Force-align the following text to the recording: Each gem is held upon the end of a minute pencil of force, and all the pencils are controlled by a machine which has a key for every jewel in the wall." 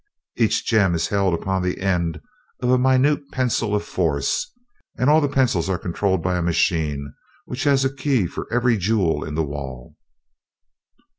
Each 0.35 0.65
gem 0.65 0.95
is 0.95 1.09
held 1.09 1.35
upon 1.35 1.61
the 1.61 1.79
end 1.79 2.19
of 2.59 2.71
a 2.71 2.79
minute 2.79 3.29
pencil 3.31 3.75
of 3.75 3.83
force, 3.85 4.51
and 4.97 5.11
all 5.11 5.21
the 5.21 5.27
pencils 5.29 5.69
are 5.69 5.77
controlled 5.77 6.23
by 6.23 6.39
a 6.39 6.41
machine 6.41 7.13
which 7.45 7.65
has 7.65 7.85
a 7.85 7.95
key 7.95 8.25
for 8.25 8.47
every 8.51 8.77
jewel 8.77 9.23
in 9.23 9.35
the 9.35 9.43
wall." 9.45 9.95